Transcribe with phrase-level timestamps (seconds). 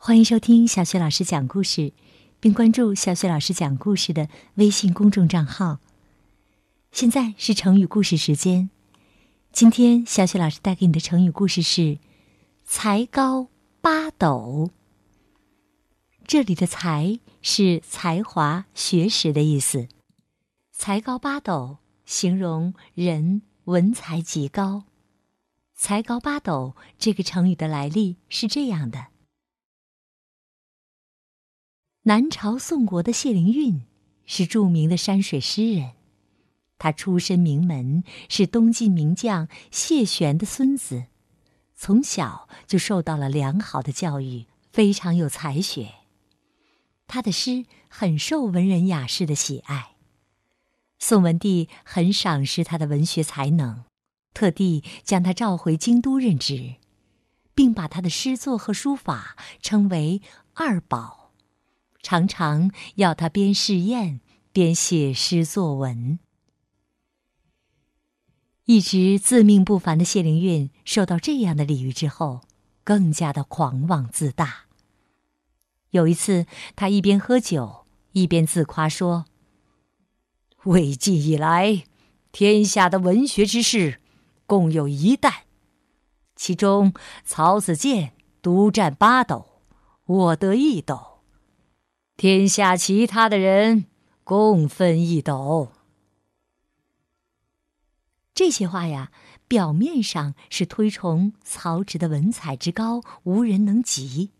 [0.00, 1.92] 欢迎收听小雪老师讲故事，
[2.38, 5.80] 并关注小雪老师讲故事的微信公众账号。
[6.92, 8.70] 现在是成语故事时间，
[9.52, 11.98] 今天小雪老师带给你的成语故事是
[12.64, 13.48] “才高
[13.80, 14.70] 八斗”。
[16.24, 19.88] 这里的“才”是才华、学识的意思
[20.72, 24.84] ，“才高八斗”形容人文才极高。
[25.74, 29.08] “才高八斗”这个成语的来历是这样的。
[32.08, 33.82] 南朝宋国的谢灵运
[34.24, 35.90] 是著名的山水诗人，
[36.78, 41.08] 他出身名门，是东晋名将谢玄的孙子，
[41.76, 45.96] 从小就受到了良好的教育，非常有才学。
[47.06, 49.90] 他的诗很受文人雅士的喜爱，
[50.98, 53.84] 宋文帝很赏识他的文学才能，
[54.32, 56.76] 特地将他召回京都任职，
[57.54, 60.22] 并把他的诗作和书法称为
[60.54, 61.27] 二宝。
[62.08, 66.18] 常常要他边试验边写诗作文。
[68.64, 72.40] 一直自命不凡的谢灵运受到这样的礼遇之后，
[72.82, 74.68] 更加的狂妄自大。
[75.90, 79.26] 有一次，他一边喝酒一边自夸说
[80.64, 81.84] ：“魏晋以来，
[82.32, 84.00] 天下的文学之士
[84.46, 85.42] 共有一担，
[86.34, 89.60] 其中曹子建独占八斗，
[90.06, 91.04] 我得一斗。”
[92.20, 93.84] 天下其他的人
[94.24, 95.70] 共分一斗。
[98.34, 99.12] 这些话呀，
[99.46, 104.30] 表面上是推崇曹植的文采之高，无人能及；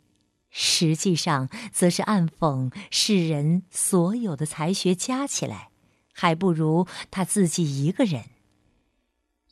[0.51, 5.71] 实际上，则是暗讽世人所有的才学加起来，
[6.13, 8.25] 还不如他自己一个人。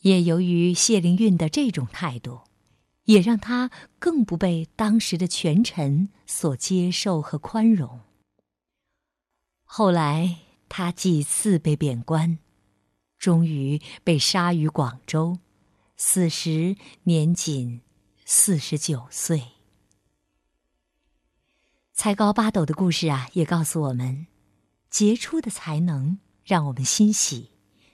[0.00, 2.40] 也由于谢灵运的这种态度，
[3.04, 8.00] 也让他更不被当时的权臣所接受和宽容。
[9.68, 12.38] 后来，他几次被贬官，
[13.18, 15.38] 终于被杀于广州，
[15.96, 17.82] 死时年仅
[18.24, 19.42] 四十九岁。
[21.92, 24.28] 才高八斗的故事啊，也告诉我们：
[24.88, 27.50] 杰出的才能让我们欣喜，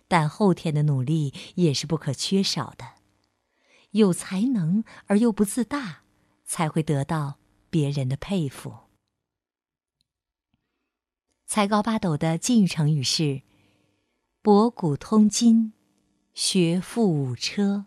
[0.07, 2.85] 但后天的努力也是不可缺少的。
[3.93, 6.03] 有才能而又不自大，
[6.45, 7.39] 才会得到
[7.71, 8.75] 别人的佩服。
[11.53, 13.43] 才高八斗的近义成语是
[14.41, 15.75] “博古通今
[16.33, 17.85] ”“学富五车”。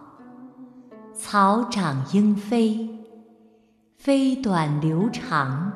[1.12, 2.88] 草长莺飞，
[3.98, 5.74] 飞短流长，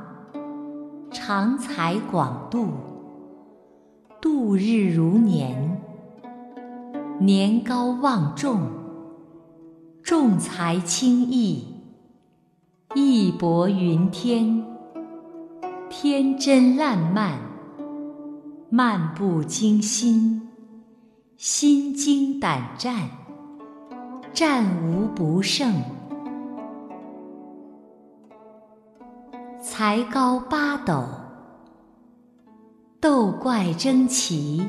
[1.09, 2.68] 长才广度，
[4.22, 5.81] 度日如年，
[7.19, 8.62] 年高望重，
[10.03, 11.66] 重才轻义，
[12.94, 14.63] 义薄云天，
[15.89, 17.47] 天真烂漫。
[18.69, 20.50] 漫不经心，
[21.38, 23.09] 心惊胆战，
[24.33, 25.81] 战无不胜。
[29.63, 31.06] 才高八斗，
[33.00, 34.67] 斗怪争奇，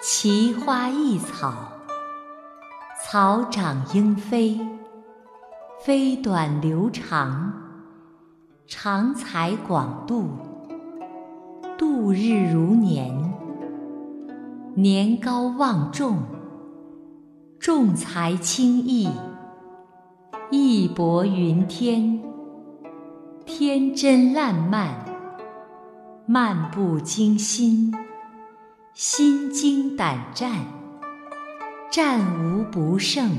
[0.00, 1.52] 奇花异草，
[3.04, 4.58] 草长莺飞，
[5.84, 7.52] 飞短流长，
[8.66, 10.30] 长才广度。
[11.80, 13.10] 度日如年，
[14.74, 16.18] 年高望重，
[17.58, 19.08] 重才轻义，
[20.50, 22.22] 义薄云天，
[23.46, 24.94] 天真烂漫，
[26.26, 27.90] 漫不经心，
[28.92, 30.52] 心惊胆战，
[31.90, 33.30] 战无不胜。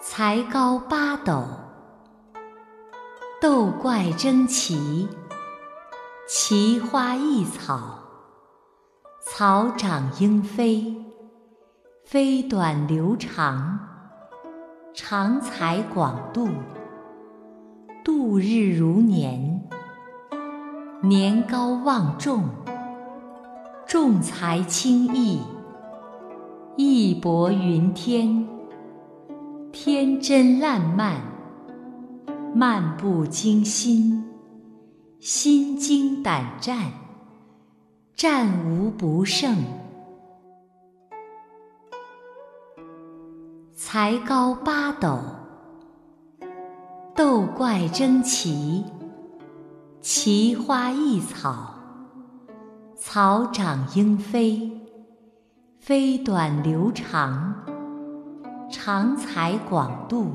[0.00, 1.65] 才高八斗。
[3.38, 5.06] 斗怪争奇，
[6.26, 7.98] 奇花异草，
[9.20, 10.96] 草长莺飞，
[12.02, 13.78] 飞短流长，
[14.94, 16.48] 长才广度，
[18.02, 19.68] 度日如年，
[21.02, 22.48] 年高望重，
[23.86, 25.42] 重才轻义，
[26.76, 28.48] 义薄云天，
[29.70, 31.35] 天真烂漫。
[32.58, 34.24] 漫不经心，
[35.20, 36.90] 心惊胆战，
[38.14, 39.54] 战无不胜。
[43.74, 45.18] 才高八斗，
[47.14, 48.86] 斗怪争奇，
[50.00, 51.74] 奇花异草，
[52.96, 54.80] 草长莺飞，
[55.78, 57.54] 飞短流长，
[58.70, 60.30] 长才广度，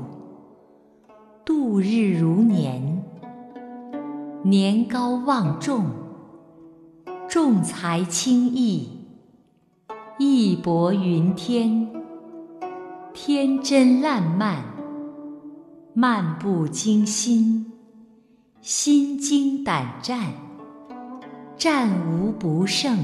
[1.44, 3.02] 度日如年，
[4.44, 5.86] 年高望重，
[7.28, 8.88] 重才轻易，
[10.18, 11.90] 义薄云天。
[13.12, 14.62] 天真烂漫，
[15.92, 17.72] 漫不经心，
[18.60, 20.32] 心惊胆战，
[21.56, 22.98] 战无不胜。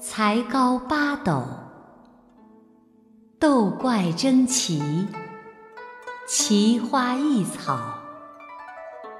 [0.00, 1.42] 才高八斗，
[3.46, 5.06] 斗怪争奇，
[6.26, 7.78] 奇花异草，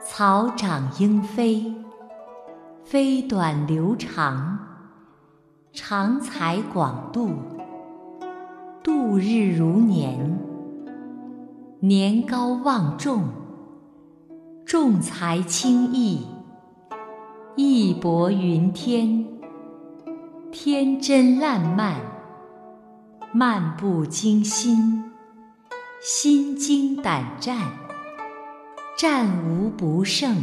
[0.03, 1.75] 草长莺飞，
[2.83, 4.59] 飞短流长。
[5.75, 7.35] 长才广度，
[8.83, 10.39] 度日如年；
[11.81, 13.25] 年高望重，
[14.65, 16.21] 重才轻义；
[17.57, 19.27] 义薄云天，
[20.51, 21.97] 天真烂漫；
[23.37, 25.11] 漫不经心，
[26.01, 27.57] 心惊胆战；
[28.97, 30.37] 战无不胜。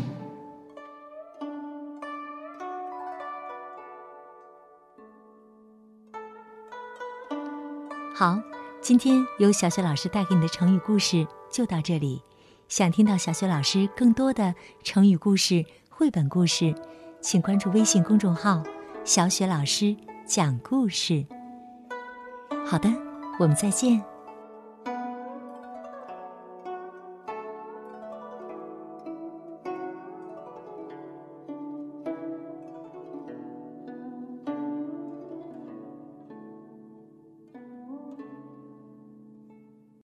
[8.14, 8.38] 好，
[8.82, 12.22] 今天由小雪老师带给你的成语故事就到这里。
[12.68, 14.54] 想听到小雪老师更多的
[14.84, 16.76] 成语故事、绘本故事，
[17.22, 18.62] 请关注微信公众号
[19.06, 19.96] “小雪老师
[20.26, 21.26] 讲故事”。
[22.66, 22.90] 好的，
[23.40, 24.11] 我们再见。